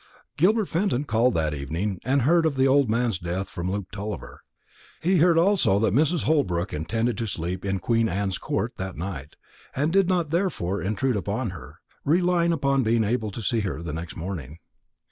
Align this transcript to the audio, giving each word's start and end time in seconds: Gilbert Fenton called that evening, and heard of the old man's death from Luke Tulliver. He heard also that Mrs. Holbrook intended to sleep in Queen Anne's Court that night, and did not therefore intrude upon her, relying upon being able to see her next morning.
Gilbert 0.35 0.65
Fenton 0.65 1.03
called 1.03 1.35
that 1.35 1.53
evening, 1.53 1.99
and 2.03 2.23
heard 2.23 2.43
of 2.47 2.55
the 2.55 2.67
old 2.67 2.89
man's 2.89 3.19
death 3.19 3.47
from 3.47 3.69
Luke 3.69 3.91
Tulliver. 3.91 4.41
He 4.99 5.17
heard 5.17 5.37
also 5.37 5.77
that 5.77 5.93
Mrs. 5.93 6.23
Holbrook 6.23 6.73
intended 6.73 7.19
to 7.19 7.27
sleep 7.27 7.63
in 7.63 7.77
Queen 7.77 8.09
Anne's 8.09 8.39
Court 8.39 8.73
that 8.77 8.97
night, 8.97 9.35
and 9.75 9.93
did 9.93 10.09
not 10.09 10.31
therefore 10.31 10.81
intrude 10.81 11.15
upon 11.17 11.51
her, 11.51 11.81
relying 12.03 12.51
upon 12.51 12.81
being 12.81 13.03
able 13.03 13.29
to 13.29 13.43
see 13.43 13.59
her 13.59 13.77
next 13.93 14.15
morning. 14.17 14.57